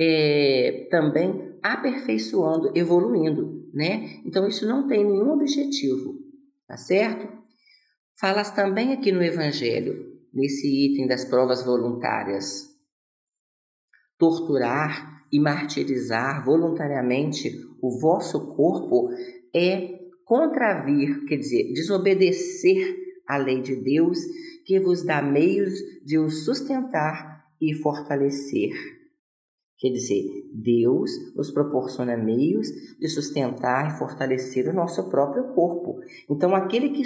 é, 0.00 0.88
também 0.90 1.58
aperfeiçoando, 1.62 2.72
evoluindo, 2.74 3.68
né? 3.72 4.20
Então 4.24 4.46
isso 4.48 4.66
não 4.66 4.88
tem 4.88 5.04
nenhum 5.04 5.30
objetivo, 5.30 6.14
tá 6.66 6.76
certo? 6.76 7.41
Falas 8.18 8.50
também 8.50 8.92
aqui 8.92 9.10
no 9.10 9.22
Evangelho, 9.22 10.12
nesse 10.32 10.66
item 10.68 11.06
das 11.06 11.24
provas 11.24 11.64
voluntárias. 11.64 12.70
Torturar 14.18 15.26
e 15.32 15.40
martirizar 15.40 16.44
voluntariamente 16.44 17.50
o 17.80 17.98
vosso 17.98 18.54
corpo 18.54 19.08
é 19.54 19.98
contravir, 20.24 21.24
quer 21.26 21.36
dizer, 21.36 21.72
desobedecer 21.72 22.96
à 23.26 23.36
lei 23.36 23.60
de 23.60 23.76
Deus 23.76 24.18
que 24.64 24.78
vos 24.78 25.02
dá 25.02 25.20
meios 25.20 25.74
de 26.04 26.18
o 26.18 26.30
sustentar 26.30 27.44
e 27.60 27.74
fortalecer. 27.74 28.72
Quer 29.78 29.90
dizer, 29.90 30.24
Deus 30.54 31.10
nos 31.34 31.50
proporciona 31.50 32.16
meios 32.16 32.68
de 33.00 33.08
sustentar 33.08 33.88
e 33.92 33.98
fortalecer 33.98 34.68
o 34.68 34.72
nosso 34.72 35.10
próprio 35.10 35.52
corpo. 35.54 36.00
Então, 36.30 36.54
aquele 36.54 36.90
que, 36.90 37.02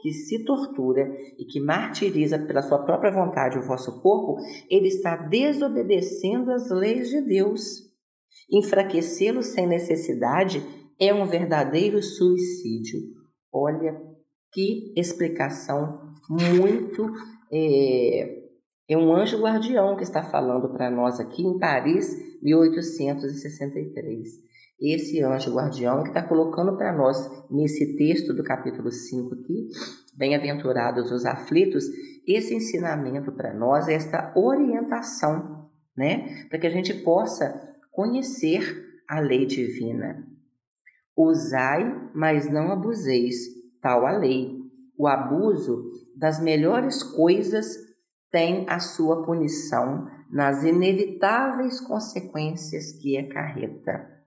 que 0.00 0.12
se 0.12 0.44
tortura 0.44 1.08
e 1.38 1.44
que 1.44 1.60
martiriza 1.60 2.38
pela 2.38 2.62
sua 2.62 2.84
própria 2.84 3.12
vontade 3.12 3.58
o 3.58 3.62
vosso 3.62 4.00
corpo, 4.00 4.36
ele 4.68 4.88
está 4.88 5.16
desobedecendo 5.16 6.50
as 6.50 6.70
leis 6.70 7.08
de 7.08 7.20
Deus. 7.20 7.88
Enfraquecê-lo 8.50 9.42
sem 9.42 9.66
necessidade 9.66 10.62
é 10.98 11.14
um 11.14 11.26
verdadeiro 11.26 12.02
suicídio. 12.02 13.00
Olha 13.52 14.00
que 14.52 14.92
explicação 14.96 16.00
muito 16.28 17.12
é, 17.52 18.40
é 18.88 18.96
um 18.96 19.14
anjo 19.14 19.40
guardião 19.40 19.96
que 19.96 20.02
está 20.02 20.22
falando 20.22 20.72
para 20.72 20.90
nós 20.90 21.20
aqui 21.20 21.42
em 21.42 21.58
Paris, 21.58 22.16
1863. 22.42 24.49
Esse 24.80 25.22
anjo 25.22 25.54
guardião 25.54 26.02
que 26.02 26.08
está 26.08 26.22
colocando 26.22 26.74
para 26.74 26.96
nós 26.96 27.30
nesse 27.50 27.96
texto 27.96 28.32
do 28.32 28.42
capítulo 28.42 28.90
5 28.90 29.34
aqui, 29.34 29.68
bem-aventurados 30.16 31.12
os 31.12 31.26
aflitos, 31.26 31.84
esse 32.26 32.54
ensinamento 32.54 33.30
para 33.30 33.52
nós, 33.52 33.88
esta 33.88 34.32
orientação, 34.34 35.68
né? 35.94 36.46
Para 36.48 36.58
que 36.58 36.66
a 36.66 36.70
gente 36.70 36.94
possa 36.94 37.76
conhecer 37.90 38.62
a 39.06 39.20
lei 39.20 39.44
divina. 39.44 40.26
Usai, 41.14 42.10
mas 42.14 42.50
não 42.50 42.72
abuseis, 42.72 43.36
tal 43.82 44.06
a 44.06 44.16
lei. 44.16 44.60
O 44.96 45.06
abuso 45.06 45.90
das 46.16 46.40
melhores 46.40 47.02
coisas 47.02 47.76
tem 48.30 48.64
a 48.66 48.78
sua 48.78 49.26
punição 49.26 50.06
nas 50.30 50.64
inevitáveis 50.64 51.80
consequências 51.80 52.92
que 52.92 53.18
acarreta. 53.18 54.19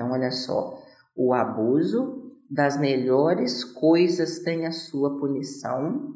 Então, 0.00 0.12
olha 0.12 0.30
só, 0.30 0.82
o 1.14 1.34
abuso 1.34 2.32
das 2.50 2.80
melhores 2.80 3.62
coisas 3.62 4.38
tem 4.38 4.64
a 4.64 4.72
sua 4.72 5.18
punição 5.18 6.14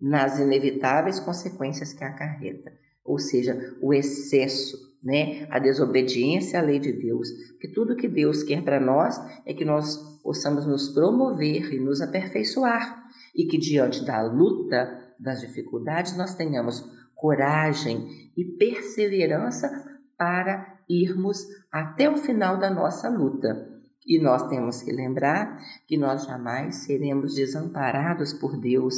nas 0.00 0.40
inevitáveis 0.40 1.20
consequências 1.20 1.92
que 1.92 2.02
acarreta, 2.02 2.72
ou 3.04 3.16
seja, 3.16 3.56
o 3.80 3.94
excesso, 3.94 4.76
né, 5.00 5.46
a 5.48 5.60
desobediência 5.60 6.58
à 6.58 6.62
lei 6.62 6.80
de 6.80 6.90
Deus. 6.90 7.28
Porque 7.52 7.68
tudo 7.68 7.94
que 7.94 8.08
Deus 8.08 8.42
quer 8.42 8.64
para 8.64 8.80
nós 8.80 9.16
é 9.46 9.54
que 9.54 9.64
nós 9.64 9.96
possamos 10.20 10.66
nos 10.66 10.88
promover 10.88 11.72
e 11.72 11.78
nos 11.78 12.00
aperfeiçoar 12.00 13.00
e 13.32 13.44
que 13.44 13.58
diante 13.58 14.04
da 14.04 14.22
luta 14.22 15.14
das 15.20 15.40
dificuldades, 15.40 16.16
nós 16.16 16.34
tenhamos 16.34 16.84
coragem 17.14 18.32
e 18.36 18.44
perseverança 18.44 19.70
para 20.18 20.73
irmos 20.88 21.46
até 21.70 22.10
o 22.10 22.16
final 22.16 22.58
da 22.58 22.70
nossa 22.70 23.08
luta. 23.08 23.70
E 24.06 24.18
nós 24.18 24.48
temos 24.48 24.82
que 24.82 24.92
lembrar 24.92 25.58
que 25.86 25.96
nós 25.96 26.26
jamais 26.26 26.84
seremos 26.84 27.34
desamparados 27.34 28.32
por 28.34 28.56
Deus 28.58 28.96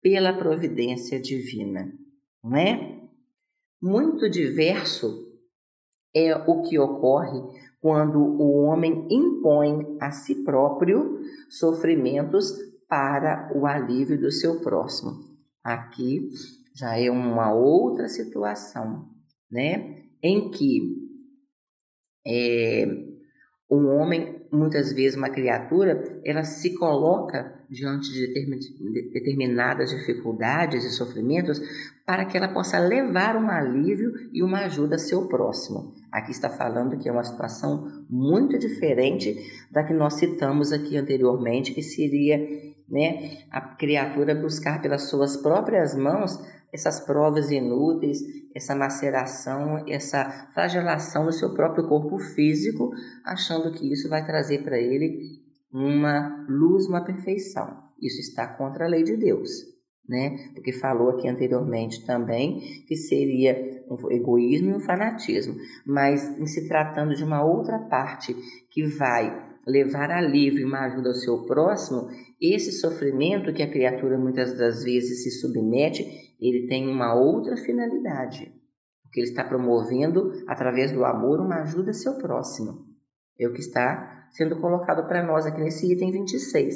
pela 0.00 0.32
providência 0.32 1.20
divina, 1.20 1.92
não 2.42 2.56
é? 2.56 3.00
Muito 3.82 4.30
diverso 4.30 5.32
é 6.14 6.34
o 6.36 6.62
que 6.62 6.78
ocorre 6.78 7.40
quando 7.80 8.18
o 8.18 8.64
homem 8.64 9.08
impõe 9.10 9.98
a 10.00 10.10
si 10.10 10.36
próprio 10.44 11.20
sofrimentos 11.50 12.52
para 12.88 13.50
o 13.54 13.66
alívio 13.66 14.18
do 14.18 14.30
seu 14.30 14.60
próximo. 14.60 15.34
Aqui 15.62 16.30
já 16.74 16.98
é 16.98 17.10
uma 17.10 17.52
outra 17.52 18.08
situação, 18.08 19.08
né? 19.50 20.04
Em 20.22 20.50
que 20.50 21.03
é, 22.26 22.86
um 23.70 23.88
homem, 23.88 24.42
muitas 24.52 24.92
vezes 24.92 25.16
uma 25.16 25.30
criatura, 25.30 26.20
ela 26.24 26.44
se 26.44 26.74
coloca 26.74 27.54
diante 27.68 28.12
de 28.12 28.32
determinadas 29.12 29.90
dificuldades 29.90 30.84
e 30.84 30.90
sofrimentos 30.90 31.60
para 32.06 32.24
que 32.24 32.36
ela 32.36 32.48
possa 32.48 32.78
levar 32.78 33.36
um 33.36 33.48
alívio 33.50 34.12
e 34.32 34.42
uma 34.42 34.60
ajuda 34.60 34.96
a 34.96 34.98
seu 34.98 35.26
próximo. 35.26 35.94
Aqui 36.12 36.30
está 36.30 36.50
falando 36.50 36.98
que 36.98 37.08
é 37.08 37.12
uma 37.12 37.24
situação 37.24 38.04
muito 38.08 38.58
diferente 38.58 39.34
da 39.70 39.82
que 39.82 39.92
nós 39.92 40.14
citamos 40.14 40.72
aqui 40.72 40.96
anteriormente, 40.96 41.72
que 41.72 41.82
seria 41.82 42.38
né, 42.88 43.38
a 43.50 43.60
criatura 43.60 44.34
buscar 44.34 44.80
pelas 44.80 45.08
suas 45.08 45.36
próprias 45.36 45.96
mãos 45.96 46.38
essas 46.74 46.98
provas 46.98 47.52
inúteis, 47.52 48.18
essa 48.52 48.74
maceração, 48.74 49.84
essa 49.88 50.50
flagelação 50.52 51.24
no 51.24 51.32
seu 51.32 51.54
próprio 51.54 51.86
corpo 51.86 52.18
físico, 52.18 52.90
achando 53.24 53.70
que 53.70 53.92
isso 53.92 54.08
vai 54.08 54.26
trazer 54.26 54.64
para 54.64 54.76
ele 54.76 55.20
uma 55.72 56.44
luz, 56.48 56.86
uma 56.86 57.04
perfeição. 57.04 57.84
Isso 58.02 58.20
está 58.20 58.48
contra 58.48 58.86
a 58.86 58.88
lei 58.88 59.04
de 59.04 59.16
Deus, 59.16 59.50
né? 60.08 60.36
Porque 60.52 60.72
falou 60.72 61.10
aqui 61.10 61.28
anteriormente 61.28 62.04
também 62.04 62.58
que 62.88 62.96
seria 62.96 63.84
um 63.88 64.10
egoísmo 64.10 64.70
e 64.70 64.74
um 64.74 64.80
fanatismo, 64.80 65.54
mas 65.86 66.36
em 66.38 66.46
se 66.46 66.66
tratando 66.66 67.14
de 67.14 67.22
uma 67.22 67.44
outra 67.44 67.78
parte 67.78 68.34
que 68.70 68.84
vai 68.84 69.54
levar 69.66 70.10
alívio 70.10 70.60
e 70.60 70.64
uma 70.64 70.86
ajuda 70.86 71.08
ao 71.08 71.14
seu 71.14 71.44
próximo, 71.46 72.08
esse 72.40 72.72
sofrimento 72.72 73.52
que 73.52 73.62
a 73.62 73.70
criatura 73.70 74.18
muitas 74.18 74.56
das 74.56 74.84
vezes 74.84 75.22
se 75.22 75.30
submete, 75.30 76.33
ele 76.48 76.66
tem 76.66 76.88
uma 76.88 77.14
outra 77.14 77.56
finalidade. 77.56 78.52
Porque 79.02 79.20
ele 79.20 79.28
está 79.28 79.44
promovendo, 79.44 80.32
através 80.46 80.92
do 80.92 81.04
amor, 81.04 81.40
uma 81.40 81.62
ajuda 81.62 81.90
ao 81.90 81.94
seu 81.94 82.18
próximo. 82.18 82.86
É 83.38 83.46
o 83.46 83.52
que 83.52 83.60
está 83.60 84.28
sendo 84.32 84.60
colocado 84.60 85.06
para 85.06 85.24
nós 85.24 85.46
aqui 85.46 85.60
nesse 85.60 85.92
item 85.92 86.10
26. 86.10 86.74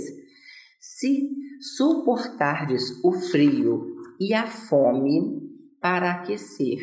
Se 0.81 1.31
suportardes 1.77 3.03
o 3.05 3.13
frio 3.13 3.97
e 4.21 4.33
a 4.33 4.47
fome 4.47 5.43
para 5.81 6.13
aquecer 6.13 6.79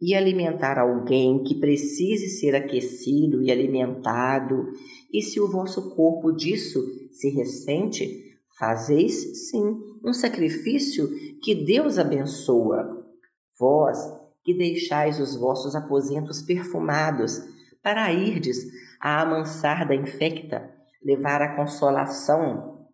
e 0.00 0.14
alimentar 0.14 0.78
alguém 0.78 1.42
que 1.42 1.60
precise 1.60 2.28
ser 2.38 2.54
aquecido 2.54 3.42
e 3.42 3.50
alimentado, 3.50 4.72
e 5.12 5.20
se 5.20 5.38
o 5.40 5.50
vosso 5.50 5.94
corpo 5.94 6.32
disso 6.32 6.80
se 7.10 7.28
ressente, 7.30 8.30
fazeis 8.58 9.48
sim 9.48 9.78
um 10.04 10.12
sacrifício 10.12 11.08
que 11.42 11.54
Deus 11.54 11.98
abençoa. 11.98 13.04
Vós 13.58 13.98
que 14.42 14.56
deixais 14.56 15.20
os 15.20 15.36
vossos 15.36 15.74
aposentos 15.74 16.42
perfumados, 16.42 17.40
para 17.82 18.12
irdes 18.12 18.58
a 19.00 19.22
amansar 19.22 19.86
da 19.86 19.94
infecta, 19.94 20.70
levar 21.02 21.40
a 21.40 21.56
consolação. 21.56 22.86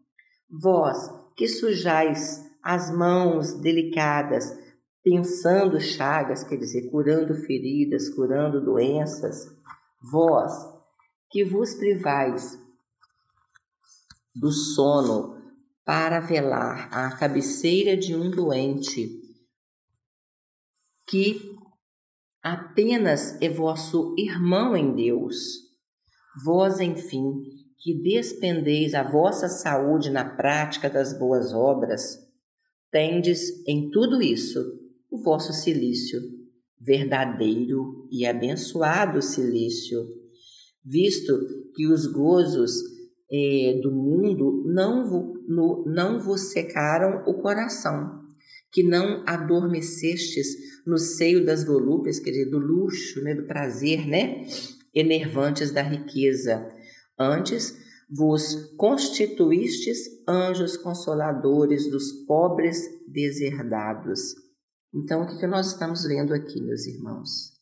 Vós 0.50 1.10
que 1.36 1.48
sujais 1.48 2.44
as 2.62 2.90
mãos 2.90 3.54
delicadas, 3.60 4.56
pensando 5.02 5.80
chagas, 5.80 6.42
quer 6.42 6.56
dizer, 6.56 6.90
curando 6.90 7.34
feridas, 7.34 8.08
curando 8.08 8.60
doenças, 8.60 9.46
vós 10.12 10.52
que 11.30 11.44
vos 11.44 11.74
privais 11.74 12.58
do 14.34 14.50
sono 14.50 15.35
para 15.86 16.18
velar 16.18 16.92
à 16.92 17.16
cabeceira 17.16 17.96
de 17.96 18.12
um 18.12 18.28
doente, 18.28 19.08
que 21.08 21.40
apenas 22.42 23.40
é 23.40 23.48
vosso 23.48 24.12
irmão 24.18 24.76
em 24.76 24.96
Deus, 24.96 25.36
vós, 26.44 26.80
enfim, 26.80 27.40
que 27.78 27.94
despendeis 28.02 28.94
a 28.94 29.04
vossa 29.04 29.48
saúde 29.48 30.10
na 30.10 30.24
prática 30.24 30.90
das 30.90 31.16
boas 31.16 31.52
obras, 31.52 32.18
tendes 32.90 33.64
em 33.64 33.88
tudo 33.88 34.20
isso 34.20 34.58
o 35.08 35.22
vosso 35.22 35.52
silício, 35.52 36.20
verdadeiro 36.80 38.08
e 38.10 38.26
abençoado 38.26 39.22
silício, 39.22 40.04
visto 40.84 41.32
que 41.76 41.86
os 41.86 42.06
gozos 42.06 42.95
eh, 43.30 43.80
do 43.82 43.90
mundo 43.90 44.62
não, 44.66 45.04
no, 45.48 45.84
não 45.86 46.20
vos 46.20 46.52
secaram 46.52 47.22
o 47.26 47.34
coração, 47.34 48.24
que 48.72 48.82
não 48.82 49.22
adormecestes 49.26 50.46
no 50.86 50.98
seio 50.98 51.44
das 51.44 51.64
volúpias, 51.64 52.18
quer 52.18 52.30
dizer, 52.30 52.50
do 52.50 52.58
luxo, 52.58 53.22
né, 53.22 53.34
do 53.34 53.46
prazer, 53.46 54.06
né, 54.06 54.46
enervantes 54.94 55.70
da 55.70 55.82
riqueza. 55.82 56.68
Antes, 57.18 57.76
vos 58.08 58.72
constituístes 58.76 59.98
anjos 60.28 60.76
consoladores 60.76 61.90
dos 61.90 62.12
pobres 62.26 62.78
deserdados. 63.08 64.34
Então, 64.94 65.22
o 65.22 65.38
que 65.38 65.46
nós 65.46 65.72
estamos 65.72 66.04
vendo 66.04 66.32
aqui, 66.32 66.60
meus 66.62 66.86
irmãos? 66.86 67.52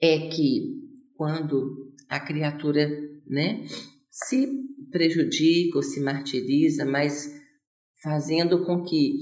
É 0.00 0.28
que 0.28 0.76
quando 1.14 1.92
a 2.08 2.20
criatura 2.20 2.88
né, 3.26 3.66
se 4.10 4.48
prejudica 4.90 5.76
ou 5.76 5.82
se 5.82 6.00
martiriza, 6.00 6.84
mas 6.84 7.34
fazendo 8.02 8.64
com 8.64 8.82
que 8.84 9.18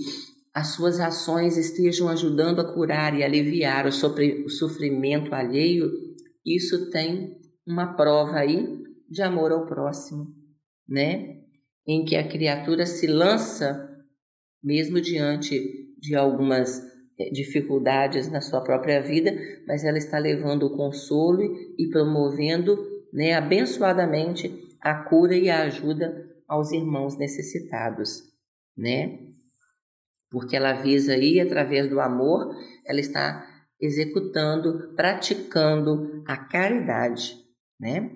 as 0.55 0.69
suas 0.69 1.01
ações 1.01 1.57
estejam 1.57 2.09
ajudando 2.09 2.61
a 2.61 2.73
curar 2.73 3.15
e 3.19 3.23
aliviar 3.23 3.87
o 3.87 3.93
sofrimento 4.49 5.35
alheio, 5.35 5.91
isso 6.45 6.91
tem 6.91 7.37
uma 7.67 7.95
prova 7.95 8.37
aí 8.37 8.83
de 9.09 9.23
amor 9.23 9.53
ao 9.53 9.67
próximo, 9.67 10.29
né? 10.89 11.41
Em 11.87 12.05
que 12.05 12.17
a 12.17 12.27
criatura 12.27 12.87
se 12.87 13.07
lança, 13.07 13.87
mesmo 14.63 15.01
diante 15.01 15.61
de 15.99 16.15
algumas 16.15 16.83
eh, 17.19 17.31
dificuldades 17.31 18.31
na 18.31 18.41
sua 18.41 18.63
própria 18.63 19.03
vida, 19.03 19.37
mas 19.67 19.85
ela 19.85 19.99
está 19.99 20.19
levando 20.19 20.65
o 20.65 20.77
consolo 20.77 21.43
e 21.79 21.89
promovendo, 21.91 22.79
né, 23.13 23.35
abençoadamente 23.35 24.66
a 24.81 24.95
cura 25.05 25.37
e 25.37 25.51
a 25.51 25.63
ajuda 25.63 26.29
aos 26.49 26.73
irmãos 26.73 27.17
necessitados, 27.17 28.23
né? 28.77 29.19
Porque 30.31 30.57
ela 30.57 30.73
visa 30.75 31.13
aí 31.13 31.41
através 31.41 31.89
do 31.89 32.01
amor, 32.01 32.55
ela 32.85 33.01
está 33.01 33.47
executando, 33.81 34.95
praticando 34.95 36.23
a 36.27 36.37
caridade, 36.37 37.37
né? 37.79 38.11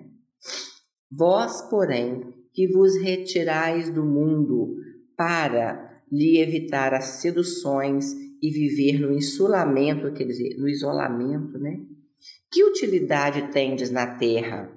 Vós, 1.09 1.61
porém, 1.69 2.33
que 2.53 2.67
vos 2.67 2.95
retirais 2.97 3.89
do 3.89 4.03
mundo 4.03 4.75
para 5.15 6.01
lhe 6.11 6.39
evitar 6.39 6.93
as 6.93 7.05
seduções 7.21 8.13
e 8.41 8.49
viver 8.49 8.99
no 8.99 9.13
insulamento, 9.13 10.11
quer 10.13 10.25
dizer, 10.25 10.57
no 10.57 10.67
isolamento, 10.67 11.57
né? 11.59 11.79
Que 12.51 12.63
utilidade 12.63 13.51
tendes 13.51 13.89
na 13.89 14.15
terra? 14.17 14.69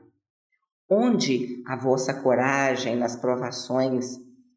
Onde 0.88 1.62
a 1.66 1.76
vossa 1.76 2.12
coragem 2.12 2.96
nas 2.96 3.16
provações, 3.16 4.16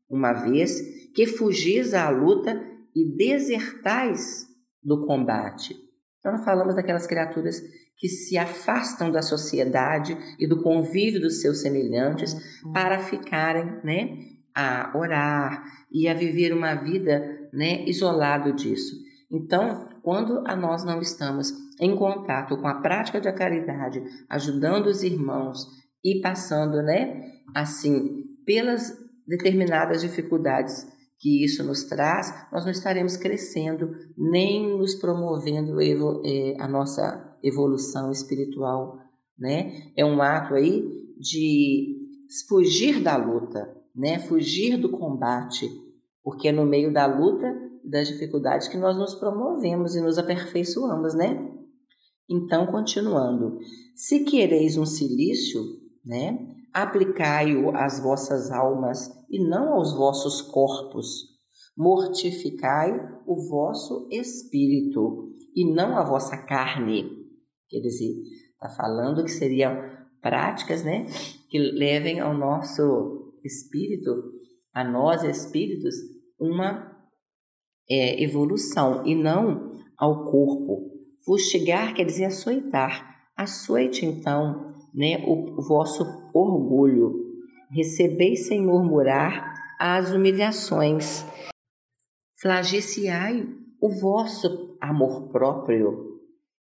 uma 0.09 0.33
vez 0.33 0.81
que 1.13 1.25
fugis 1.25 1.93
à 1.93 2.09
luta 2.09 2.61
e 2.95 3.05
desertais 3.15 4.45
do 4.83 5.05
combate? 5.05 5.75
Então, 6.19 6.33
nós 6.33 6.43
falamos 6.43 6.75
daquelas 6.75 7.07
criaturas 7.07 7.61
que 7.97 8.07
se 8.07 8.37
afastam 8.37 9.09
da 9.09 9.21
sociedade 9.21 10.17
e 10.37 10.45
do 10.45 10.61
convívio 10.61 11.21
dos 11.21 11.41
seus 11.41 11.61
semelhantes 11.61 12.33
uhum. 12.63 12.73
para 12.73 12.99
ficarem, 12.99 13.79
né, 13.83 14.19
a 14.53 14.91
orar 14.95 15.63
e 15.91 16.07
a 16.07 16.13
viver 16.13 16.53
uma 16.53 16.75
vida, 16.75 17.49
né, 17.53 17.83
isolado 17.85 18.53
disso. 18.53 18.95
Então, 19.31 19.89
quando 20.03 20.43
a 20.45 20.55
nós 20.55 20.83
não 20.83 21.01
estamos 21.01 21.51
em 21.79 21.95
contato 21.95 22.57
com 22.57 22.67
a 22.67 22.81
prática 22.81 23.19
da 23.19 23.31
caridade, 23.31 24.03
ajudando 24.29 24.87
os 24.87 25.03
irmãos 25.03 25.67
e 26.11 26.21
passando, 26.21 26.81
né, 26.81 27.31
assim, 27.53 28.23
pelas 28.45 28.97
determinadas 29.27 30.01
dificuldades 30.01 30.87
que 31.19 31.43
isso 31.43 31.63
nos 31.63 31.83
traz, 31.83 32.33
nós 32.51 32.63
não 32.63 32.71
estaremos 32.71 33.17
crescendo 33.17 33.91
nem 34.15 34.77
nos 34.77 34.95
promovendo 34.95 35.81
eh, 35.81 36.55
a 36.59 36.67
nossa 36.67 37.35
evolução 37.43 38.11
espiritual, 38.11 38.99
né? 39.37 39.91
É 39.95 40.05
um 40.05 40.21
ato 40.21 40.53
aí 40.53 40.87
de 41.19 41.97
fugir 42.47 43.01
da 43.01 43.17
luta, 43.17 43.67
né? 43.95 44.19
Fugir 44.19 44.77
do 44.77 44.89
combate, 44.89 45.67
porque 46.23 46.49
é 46.49 46.51
no 46.51 46.65
meio 46.65 46.93
da 46.93 47.07
luta, 47.07 47.51
das 47.83 48.07
dificuldades 48.07 48.67
que 48.67 48.77
nós 48.77 48.95
nos 48.95 49.15
promovemos 49.15 49.95
e 49.95 50.01
nos 50.01 50.17
aperfeiçoamos, 50.17 51.15
né? 51.15 51.51
Então, 52.29 52.67
continuando, 52.67 53.57
se 53.95 54.25
quereis 54.25 54.77
um 54.77 54.85
silício, 54.85 55.61
né? 56.07 56.55
Aplicai-o 56.73 57.75
às 57.75 57.99
vossas 57.99 58.51
almas 58.51 59.11
e 59.29 59.43
não 59.47 59.73
aos 59.73 59.93
vossos 59.93 60.41
corpos. 60.41 61.37
Mortificai 61.75 62.91
o 63.25 63.47
vosso 63.49 64.07
espírito 64.11 65.33
e 65.55 65.71
não 65.71 65.97
a 65.97 66.03
vossa 66.03 66.37
carne, 66.37 67.17
Quer 67.69 67.81
dizer, 67.81 68.13
está 68.53 68.69
falando 68.69 69.23
que 69.25 69.31
seriam 69.31 69.75
práticas 70.21 70.83
né, 70.83 71.05
que 71.49 71.59
levem 71.59 72.19
ao 72.19 72.33
nosso 72.33 73.33
espírito, 73.43 74.09
a 74.73 74.83
nós 74.83 75.23
espíritos, 75.23 75.95
uma 76.39 76.95
é, 77.89 78.23
evolução 78.23 79.05
e 79.05 79.15
não 79.15 79.71
ao 79.97 80.25
corpo. 80.31 80.91
Fustigar 81.25 81.93
quer 81.93 82.05
dizer 82.05 82.25
açoitar. 82.25 83.17
Açoite 83.35 84.05
então 84.05 84.76
né, 84.97 85.23
o, 85.27 85.61
vosso 85.61 86.03
orgulho. 86.33 87.27
Recebeis 87.69 88.47
sem 88.47 88.65
murmurar 88.65 89.53
as 89.79 90.11
humilhações. 90.11 91.23
Flagiciai 92.41 93.47
o 93.79 93.89
vosso 93.89 94.77
amor 94.81 95.29
próprio 95.29 96.07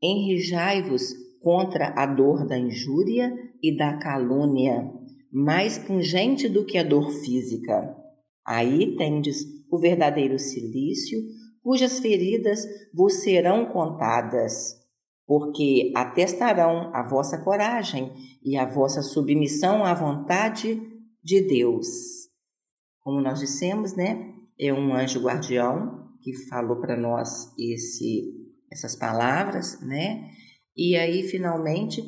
Enrijai-vos 0.01 1.13
contra 1.41 1.93
a 1.95 2.05
dor 2.05 2.45
da 2.45 2.57
injúria 2.57 3.33
e 3.61 3.75
da 3.75 3.97
calúnia, 3.97 4.91
mais 5.31 5.77
pungente 5.77 6.49
do 6.49 6.65
que 6.65 6.77
a 6.77 6.83
dor 6.83 7.09
física. 7.09 7.95
Aí 8.45 8.95
tendes 8.97 9.43
o 9.71 9.77
verdadeiro 9.79 10.37
silício, 10.37 11.19
cujas 11.63 11.99
feridas 11.99 12.65
vos 12.93 13.23
serão 13.23 13.65
contadas. 13.65 14.84
Porque 15.25 15.91
atestarão 15.95 16.91
a 16.93 17.01
vossa 17.01 17.37
coragem 17.37 18.11
e 18.43 18.57
a 18.57 18.65
vossa 18.65 19.01
submissão 19.01 19.83
à 19.83 19.93
vontade 19.93 20.81
de 21.23 21.41
Deus. 21.41 21.87
Como 23.01 23.21
nós 23.21 23.39
dissemos, 23.39 23.95
né? 23.95 24.33
É 24.59 24.71
um 24.71 24.93
anjo 24.93 25.21
guardião 25.21 26.09
que 26.21 26.33
falou 26.47 26.79
para 26.79 26.95
nós 26.95 27.51
esse, 27.57 28.33
essas 28.71 28.95
palavras, 28.95 29.79
né? 29.81 30.29
E 30.75 30.95
aí, 30.95 31.23
finalmente, 31.23 32.03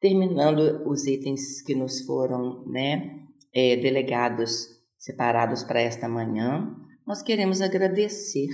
terminando 0.00 0.86
os 0.86 1.06
itens 1.06 1.62
que 1.62 1.74
nos 1.74 2.00
foram, 2.02 2.64
né, 2.66 3.20
é, 3.54 3.76
delegados, 3.76 4.68
separados 4.98 5.62
para 5.62 5.80
esta 5.80 6.08
manhã, 6.08 6.76
nós 7.06 7.22
queremos 7.22 7.60
agradecer 7.60 8.48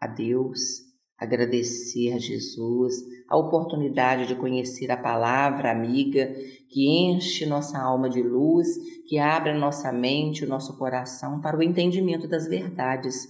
a 0.00 0.06
Deus, 0.06 0.83
agradecer 1.24 2.12
a 2.12 2.18
Jesus, 2.18 2.94
a 3.28 3.36
oportunidade 3.36 4.26
de 4.26 4.34
conhecer 4.34 4.90
a 4.90 4.96
palavra 4.96 5.70
amiga 5.70 6.32
que 6.68 6.88
enche 6.88 7.46
nossa 7.46 7.78
alma 7.78 8.08
de 8.08 8.22
luz, 8.22 8.68
que 9.08 9.18
abre 9.18 9.52
nossa 9.54 9.92
mente, 9.92 10.44
o 10.44 10.48
nosso 10.48 10.76
coração 10.76 11.40
para 11.40 11.58
o 11.58 11.62
entendimento 11.62 12.28
das 12.28 12.46
verdades, 12.46 13.26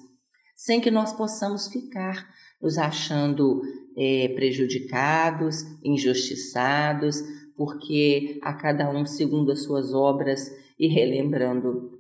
sem 0.55 0.81
que 0.81 0.91
nós 0.91 1.13
possamos 1.13 1.69
ficar 1.69 2.29
nos 2.61 2.79
achando 2.79 3.63
é, 3.97 4.29
prejudicados, 4.29 5.65
injustiçados, 5.83 7.23
porque 7.57 8.39
a 8.43 8.53
cada 8.55 8.91
um 8.91 9.05
segundo 9.07 9.53
as 9.53 9.63
suas 9.63 9.93
obras 9.93 10.51
e 10.79 10.89
relembrando 10.89 11.93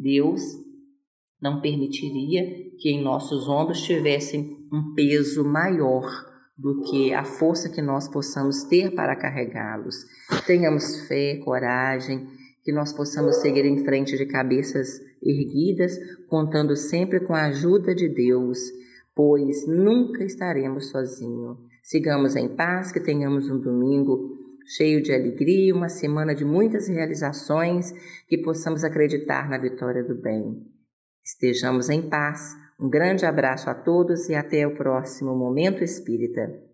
Deus 0.00 0.42
não 1.40 1.60
permitiria 1.60 2.70
que 2.78 2.90
em 2.90 3.02
nossos 3.02 3.48
ombros 3.48 3.82
tivessem 3.82 4.59
um 4.72 4.94
peso 4.94 5.44
maior 5.44 6.04
do 6.56 6.82
que 6.82 7.12
a 7.14 7.24
força 7.24 7.68
que 7.68 7.80
nós 7.80 8.08
possamos 8.08 8.64
ter 8.64 8.94
para 8.94 9.16
carregá-los. 9.16 9.96
Tenhamos 10.46 11.06
fé, 11.08 11.36
coragem, 11.42 12.28
que 12.62 12.72
nós 12.72 12.92
possamos 12.92 13.36
seguir 13.36 13.64
em 13.64 13.82
frente 13.84 14.16
de 14.16 14.26
cabeças 14.26 15.00
erguidas, 15.22 15.98
contando 16.28 16.76
sempre 16.76 17.20
com 17.20 17.34
a 17.34 17.46
ajuda 17.46 17.94
de 17.94 18.08
Deus, 18.08 18.58
pois 19.14 19.66
nunca 19.66 20.24
estaremos 20.24 20.90
sozinhos. 20.90 21.58
Sigamos 21.82 22.36
em 22.36 22.48
paz, 22.48 22.92
que 22.92 23.00
tenhamos 23.00 23.48
um 23.50 23.58
domingo 23.58 24.38
cheio 24.66 25.02
de 25.02 25.12
alegria, 25.12 25.74
uma 25.74 25.88
semana 25.88 26.34
de 26.34 26.44
muitas 26.44 26.88
realizações, 26.88 27.92
que 28.28 28.38
possamos 28.38 28.84
acreditar 28.84 29.48
na 29.48 29.58
vitória 29.58 30.04
do 30.04 30.14
bem. 30.14 30.62
Estejamos 31.24 31.88
em 31.88 32.08
paz. 32.08 32.54
Um 32.80 32.88
grande 32.88 33.26
abraço 33.26 33.68
a 33.68 33.74
todos 33.74 34.30
e 34.30 34.34
até 34.34 34.66
o 34.66 34.74
próximo 34.74 35.36
Momento 35.36 35.84
Espírita. 35.84 36.69